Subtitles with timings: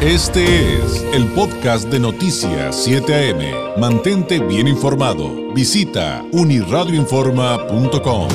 [0.00, 0.44] Este
[0.76, 3.80] es el podcast de Noticias 7 AM.
[3.80, 5.52] Mantente bien informado.
[5.52, 8.28] Visita uniradioinforma.com.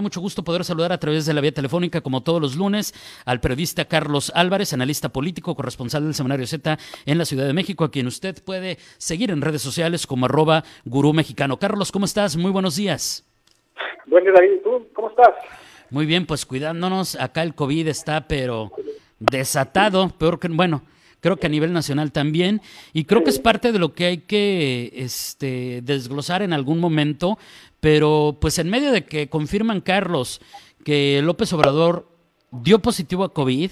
[0.00, 2.94] Mucho gusto poder saludar a través de la vía telefónica, como todos los lunes,
[3.26, 7.82] al periodista Carlos Álvarez, analista político, corresponsal del Semanario Z en la Ciudad de México,
[7.82, 11.58] a quien usted puede seguir en redes sociales como arroba gurú mexicano.
[11.58, 12.36] Carlos, ¿cómo estás?
[12.36, 13.28] Muy buenos días.
[14.06, 14.60] Buen día, David.
[14.62, 15.34] ¿Tú cómo estás?
[15.94, 18.72] Muy bien, pues cuidándonos, acá el COVID está pero
[19.20, 20.82] desatado, peor que, bueno,
[21.20, 22.62] creo que a nivel nacional también,
[22.92, 27.38] y creo que es parte de lo que hay que este, desglosar en algún momento,
[27.78, 30.40] pero pues en medio de que confirman, Carlos,
[30.82, 32.08] que López Obrador
[32.50, 33.70] dio positivo a COVID,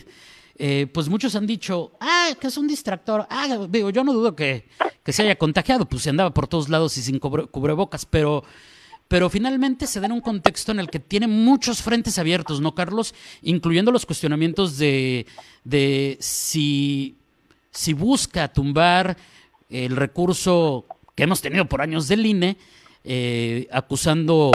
[0.59, 4.37] eh, pues muchos han dicho, ah, que es un distractor, ah, digo, yo no dudo
[4.37, 4.69] que,
[5.03, 8.45] que se haya contagiado, pues se andaba por todos lados y sin cubrebocas, pero
[9.13, 12.75] pero finalmente se da en un contexto en el que tiene muchos frentes abiertos, ¿no,
[12.75, 13.15] Carlos?
[13.43, 15.27] Incluyendo los cuestionamientos de,
[15.65, 17.19] de si,
[17.95, 19.15] busca tumbar
[19.69, 22.57] el recurso que hemos tenido por años del INE,
[23.05, 24.51] eh, acusando,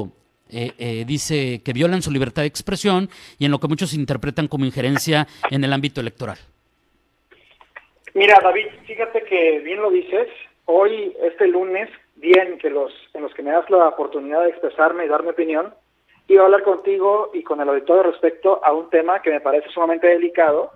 [0.49, 4.47] eh, eh, dice, que violan su libertad de expresión y en lo que muchos interpretan
[4.47, 6.39] como injerencia en el ámbito electoral.
[8.15, 10.27] Mira, David, fíjate que bien lo dices.
[10.65, 14.49] Hoy, este lunes, día en, que los, en los que me das la oportunidad de
[14.49, 15.73] expresarme y dar mi opinión,
[16.27, 19.69] iba a hablar contigo y con el auditorio respecto a un tema que me parece
[19.69, 20.71] sumamente delicado,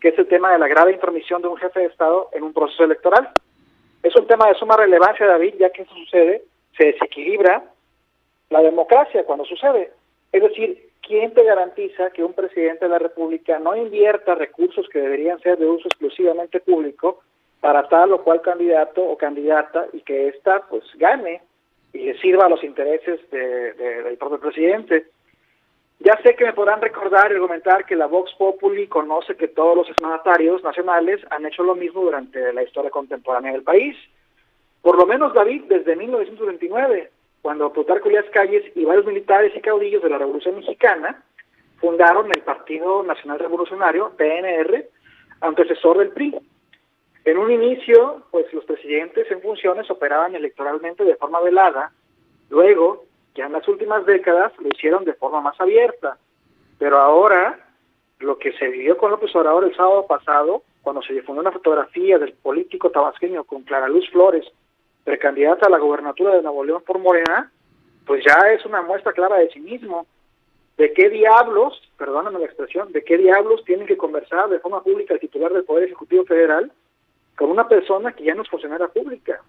[0.00, 2.52] que es el tema de la grave intromisión de un jefe de Estado en un
[2.52, 3.30] proceso electoral.
[4.02, 6.44] Es un tema de suma relevancia, David, ya que eso sucede,
[6.76, 7.64] se desequilibra
[8.50, 9.92] la democracia cuando sucede.
[10.30, 15.00] Es decir, ¿quién te garantiza que un presidente de la República no invierta recursos que
[15.00, 17.20] deberían ser de uso exclusivamente público
[17.64, 21.40] para tal o cual candidato o candidata y que ésta pues gane
[21.94, 25.06] y sirva a los intereses del propio presidente.
[25.98, 29.78] Ya sé que me podrán recordar y argumentar que la Vox Populi conoce que todos
[29.78, 33.96] los exmandatarios nacionales han hecho lo mismo durante la historia contemporánea del país.
[34.82, 40.02] Por lo menos, David, desde 1929, cuando Plutarco Elías Calles y varios militares y caudillos
[40.02, 41.24] de la Revolución Mexicana
[41.80, 44.86] fundaron el Partido Nacional Revolucionario, PNR,
[45.40, 46.38] antecesor del PRI.
[47.24, 51.90] En un inicio, pues los presidentes en funciones operaban electoralmente de forma velada,
[52.50, 53.04] luego,
[53.34, 56.18] ya en las últimas décadas, lo hicieron de forma más abierta.
[56.78, 57.58] Pero ahora,
[58.20, 62.18] lo que se vivió con López Obrador el sábado pasado, cuando se difundió una fotografía
[62.18, 64.44] del político tabasqueño con Clara Luz Flores,
[65.02, 67.50] precandidata a la gobernatura de Nuevo León por Morena,
[68.06, 70.06] pues ya es una muestra clara de sí mismo.
[70.76, 75.14] ¿De qué diablos, perdóname la expresión, de qué diablos tienen que conversar de forma pública
[75.14, 76.70] el titular del Poder Ejecutivo Federal
[77.36, 79.40] con una persona que ya no es funcionaria pública,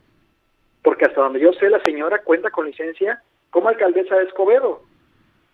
[0.81, 4.81] porque hasta donde yo sé la señora cuenta con licencia como alcaldesa de Escobedo.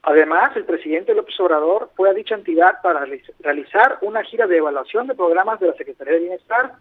[0.04, 3.06] Además, el presidente López Obrador fue a dicha entidad para
[3.40, 6.74] realizar una gira de evaluación de programas de la Secretaría de Bienestar,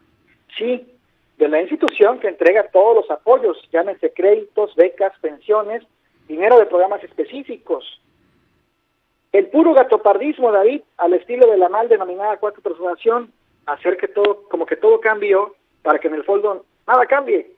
[0.57, 0.91] sí,
[1.37, 5.83] de la institución que entrega todos los apoyos, llámense créditos, becas, pensiones,
[6.29, 8.01] dinero de programas específicos.
[9.33, 13.33] El puro gatopardismo, David, al estilo de la mal denominada cuarta transformación,
[13.73, 17.53] hacer que todo, como que todo cambió para que en el fondo nada cambie.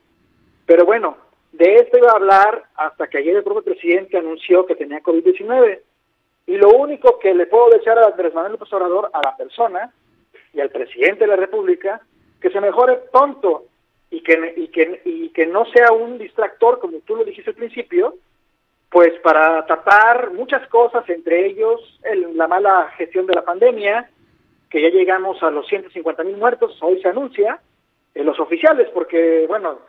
[0.66, 1.16] Pero bueno,
[1.52, 5.80] de esto iba a hablar hasta que ayer el propio presidente anunció que tenía COVID-19.
[6.46, 9.92] Y lo único que le puedo desear a Andrés Manuel López Obrador, a la persona
[10.52, 12.00] y al presidente de la República,
[12.40, 13.64] que se mejore pronto
[14.10, 17.56] y que, y que, y que no sea un distractor, como tú lo dijiste al
[17.56, 18.16] principio,
[18.90, 24.10] pues para tapar muchas cosas, entre ellos el, la mala gestión de la pandemia,
[24.72, 27.60] que ya llegamos a los 150 mil muertos, hoy se anuncia,
[28.14, 29.80] en los oficiales, porque, bueno,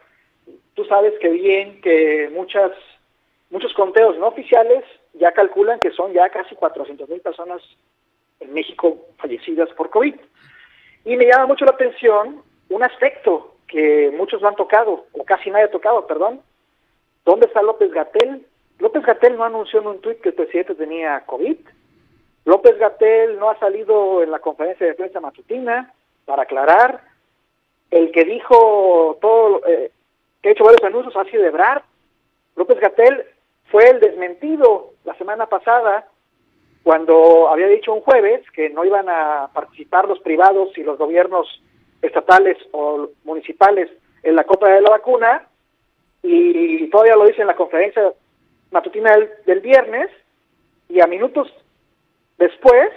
[0.74, 2.72] tú sabes que bien que muchas
[3.50, 4.84] muchos conteos no oficiales
[5.14, 7.62] ya calculan que son ya casi 400 mil personas
[8.42, 10.16] en México fallecidas por COVID.
[11.06, 15.50] Y me llama mucho la atención un aspecto que muchos no han tocado, o casi
[15.50, 16.42] nadie ha tocado, perdón.
[17.24, 18.46] ¿Dónde está López Gatel?
[18.80, 21.58] López Gatel no anunció en un tuit que el presidente tenía COVID.
[22.46, 25.94] López Gatel no ha salido en la conferencia de prensa matutina
[26.26, 27.02] para aclarar.
[27.90, 29.92] El que dijo todo, eh,
[30.42, 31.84] que ha hecho varios anuncios ha sido Ebrard.
[32.56, 33.24] López Gatel
[33.72, 36.08] fue el desmentido la semana pasada
[36.84, 41.48] cuando había dicho un jueves que no iban a participar los privados y los gobiernos
[42.02, 43.90] estatales o municipales
[44.22, 45.48] en la compra de la vacuna
[46.22, 48.14] y todavía lo dice en la conferencia
[48.72, 50.10] matutina del, del viernes
[50.90, 51.52] y a minutos
[52.38, 52.92] Después,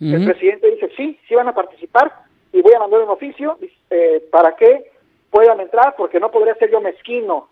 [0.00, 2.12] el presidente dice, sí, sí van a participar
[2.52, 3.58] y voy a mandar un oficio
[3.90, 4.90] eh, para que
[5.30, 7.48] puedan entrar porque no podría ser yo mezquino,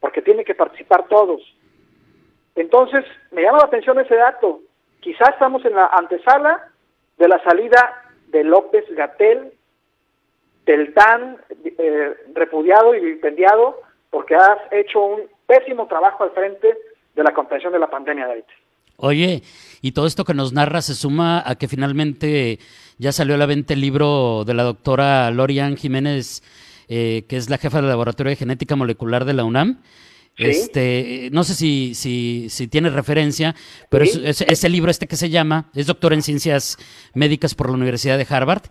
[0.00, 1.40] porque tienen que participar todos.
[2.54, 4.60] Entonces, me llama la atención ese dato.
[5.00, 6.68] quizás estamos en la antesala
[7.18, 9.52] de la salida de López Gatel
[10.66, 16.76] del tan eh, repudiado y vilipendiado porque has hecho un pésimo trabajo al frente
[17.14, 18.44] de la contención de la pandemia, David.
[19.04, 19.42] Oye,
[19.80, 22.60] y todo esto que nos narra se suma a que finalmente
[22.98, 26.44] ya salió a la venta el libro de la doctora Lorian Jiménez,
[26.86, 29.82] eh, que es la jefa del Laboratorio de Genética Molecular de la UNAM.
[30.36, 33.56] Este, no sé si, si, si tiene referencia,
[33.90, 36.78] pero es, ese libro este que se llama, es doctora en ciencias
[37.12, 38.62] médicas por la Universidad de Harvard.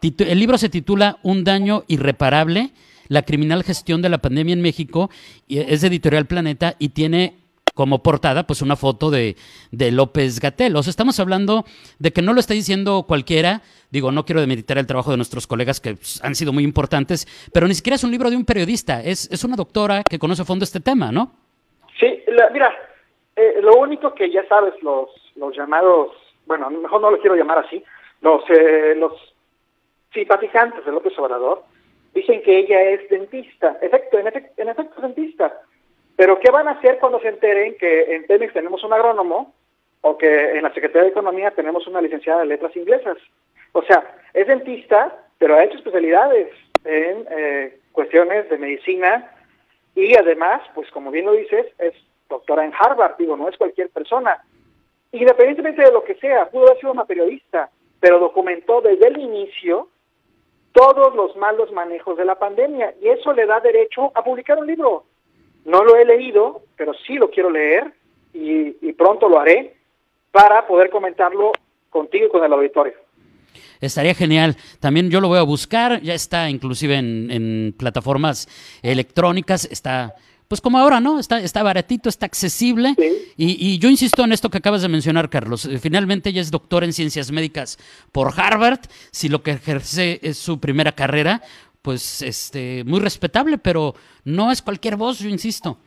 [0.00, 2.70] El libro se titula Un daño irreparable,
[3.08, 5.10] la criminal gestión de la pandemia en México,
[5.48, 7.41] y es de Editorial Planeta y tiene
[7.74, 9.36] como portada, pues una foto de,
[9.70, 10.76] López Gatel.
[10.76, 11.64] O sea, estamos hablando
[11.98, 13.62] de que no lo está diciendo cualquiera.
[13.90, 17.26] Digo, no quiero demeritar el trabajo de nuestros colegas que pues, han sido muy importantes,
[17.52, 20.42] pero ni siquiera es un libro de un periodista, es, es una doctora que conoce
[20.42, 21.32] a fondo este tema, ¿no?
[21.98, 22.22] Sí,
[22.52, 22.74] mira,
[23.36, 26.12] eh, lo único que ya sabes, los, los llamados,
[26.46, 27.82] bueno, mejor no lo quiero llamar así,
[28.22, 29.12] los, eh, los
[30.12, 31.64] simpatizantes de López Obrador
[32.14, 33.78] dicen que ella es dentista.
[33.80, 35.52] Efecto, en efecto, en efecto dentista
[36.16, 39.54] pero ¿qué van a hacer cuando se enteren que en Pemex tenemos un agrónomo
[40.02, 43.16] o que en la Secretaría de Economía tenemos una licenciada de letras inglesas?
[43.72, 46.48] O sea, es dentista, pero ha hecho especialidades
[46.84, 49.30] en eh, cuestiones de medicina
[49.94, 51.94] y además, pues como bien lo dices, es
[52.28, 54.42] doctora en Harvard, digo, no es cualquier persona.
[55.12, 57.70] Independientemente de lo que sea, pudo haber sido una periodista,
[58.00, 59.88] pero documentó desde el inicio
[60.72, 64.66] todos los malos manejos de la pandemia y eso le da derecho a publicar un
[64.66, 65.04] libro.
[65.64, 67.92] No lo he leído, pero sí lo quiero leer
[68.34, 69.74] y, pronto lo haré
[70.30, 71.52] para poder comentarlo
[71.90, 72.94] contigo y con el auditorio.
[73.80, 74.56] Estaría genial.
[74.80, 78.48] También yo lo voy a buscar, ya está inclusive en, plataformas
[78.82, 80.14] electrónicas, está
[80.46, 81.18] pues como ahora, ¿no?
[81.18, 82.94] Está, está baratito, está accesible.
[83.38, 85.66] Y, y, yo insisto en esto que acabas de mencionar, Carlos.
[85.80, 87.78] Finalmente ella es doctora en ciencias médicas
[88.12, 88.80] por Harvard.
[89.10, 91.40] Si lo que ejerce es su primera carrera,
[91.82, 93.94] pues este muy respetable, pero
[94.24, 95.78] no es cualquier voz, yo insisto.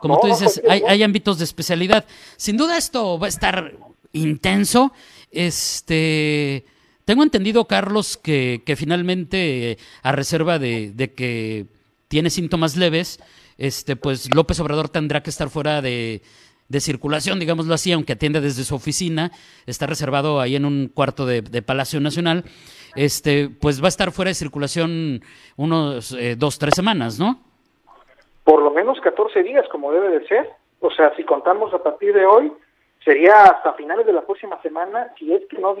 [0.00, 2.06] Como tú dices, hay, hay, ámbitos de especialidad.
[2.36, 3.76] Sin duda esto va a estar
[4.12, 4.92] intenso.
[5.30, 6.64] Este,
[7.04, 11.66] tengo entendido, Carlos, que, que finalmente, a reserva de, de, que
[12.08, 13.20] tiene síntomas leves,
[13.58, 16.22] este, pues López Obrador tendrá que estar fuera de,
[16.70, 19.32] de circulación, digámoslo así, aunque atiende desde su oficina,
[19.66, 22.44] está reservado ahí en un cuarto de, Palacio Nacional
[22.96, 25.20] este, pues va a estar fuera de circulación
[25.56, 27.40] unos eh, dos, tres semanas, ¿no?
[28.44, 30.48] Por lo menos 14 días, como debe de ser.
[30.80, 32.52] O sea, si contamos a partir de hoy,
[33.04, 35.74] sería hasta finales de la próxima semana, si es que no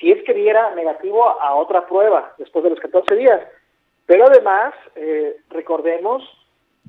[0.00, 3.40] si es que diera negativo a otra prueba después de los 14 días.
[4.06, 6.22] Pero además, eh, recordemos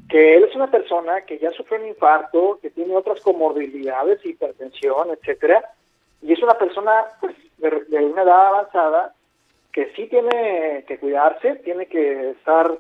[0.10, 5.10] que él es una persona que ya sufrió un infarto, que tiene otras comorbilidades, hipertensión,
[5.12, 5.64] etcétera,
[6.22, 9.14] y es una persona pues, de una edad avanzada
[9.72, 12.80] que sí tiene que cuidarse, tiene que estar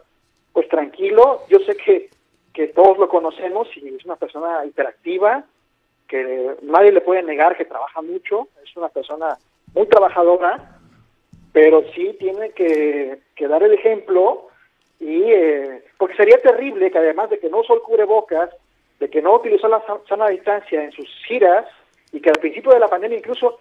[0.51, 1.41] pues tranquilo.
[1.47, 2.09] Yo sé que,
[2.53, 5.43] que todos lo conocemos y es una persona hiperactiva,
[6.07, 9.37] que nadie le puede negar que trabaja mucho, es una persona
[9.75, 10.79] muy trabajadora,
[11.51, 14.46] pero sí tiene que, que dar el ejemplo
[14.99, 18.49] y eh, porque sería terrible que además de que no usó el cubrebocas,
[18.99, 21.65] de que no utilizó la sana distancia en sus giras
[22.11, 23.59] y que al principio de la pandemia incluso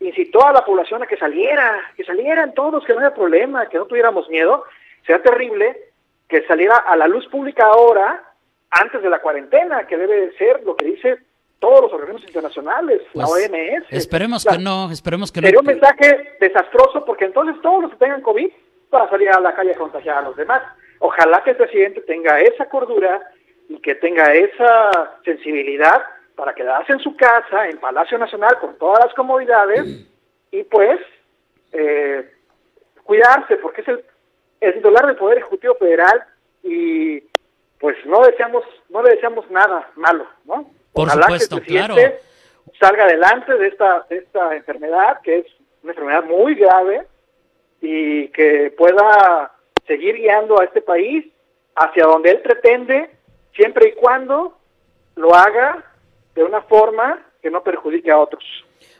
[0.00, 3.78] incitó a la población a que saliera, que salieran todos, que no haya problema, que
[3.78, 4.64] no tuviéramos miedo,
[5.06, 5.76] sea terrible
[6.28, 8.24] que saliera a la luz pública ahora,
[8.70, 11.18] antes de la cuarentena, que debe ser lo que dice
[11.58, 13.84] todos los organismos internacionales, la pues, OMS.
[13.90, 15.46] Esperemos que no, esperemos que no.
[15.46, 18.50] Sería un mensaje desastroso porque entonces todos los que tengan COVID
[18.92, 20.62] van a salir a la calle a contagiar a los demás.
[21.00, 23.20] Ojalá que el presidente tenga esa cordura
[23.68, 26.02] y que tenga esa sensibilidad
[26.36, 30.06] para quedarse en su casa, en Palacio Nacional, con todas las comodidades,
[30.50, 31.00] y pues
[31.72, 32.30] eh,
[33.02, 34.04] cuidarse, porque es el,
[34.60, 36.24] el titular del Poder Ejecutivo Federal
[36.62, 37.20] y
[37.80, 40.70] pues no deseamos, no le deseamos nada malo, ¿no?
[40.92, 41.96] Por supuesto, claro.
[42.78, 45.46] salga adelante de esta, de esta enfermedad, que es
[45.82, 47.06] una enfermedad muy grave,
[47.82, 49.52] y que pueda
[49.86, 51.26] seguir guiando a este país
[51.74, 53.10] hacia donde él pretende,
[53.54, 54.56] siempre y cuando
[55.16, 55.84] lo haga
[56.34, 58.44] de una forma que no perjudique a otros.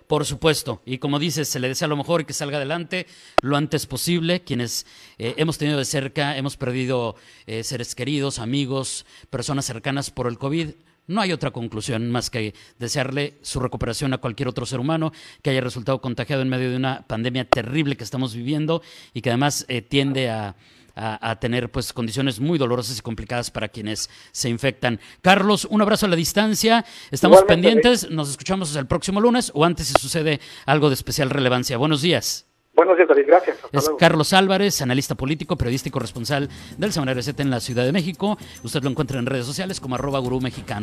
[0.07, 3.07] Por supuesto, y como dices, se le desea lo mejor y que salga adelante
[3.41, 4.43] lo antes posible.
[4.43, 4.85] Quienes
[5.17, 7.15] eh, hemos tenido de cerca, hemos perdido
[7.47, 10.75] eh, seres queridos, amigos, personas cercanas por el COVID.
[11.06, 15.50] No hay otra conclusión más que desearle su recuperación a cualquier otro ser humano que
[15.50, 18.82] haya resultado contagiado en medio de una pandemia terrible que estamos viviendo
[19.12, 20.54] y que además eh, tiende a,
[20.94, 25.00] a, tener pues condiciones muy dolorosas y complicadas para quienes se infectan.
[25.21, 26.85] Carlos, un abrazo a la distancia.
[27.11, 28.11] Estamos pendientes.
[28.11, 31.76] Nos escuchamos el próximo lunes o antes si sucede algo de especial relevancia.
[31.76, 32.47] Buenos días.
[32.75, 33.25] Buenos días, David.
[33.26, 33.59] Gracias.
[33.71, 37.92] es Carlos Álvarez, analista político, periodista y corresponsal del Semanario Z en la Ciudad de
[37.92, 38.38] México.
[38.62, 40.82] Usted lo encuentra en redes sociales como arroba gurú mexicano.